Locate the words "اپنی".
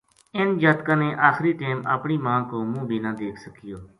1.95-2.15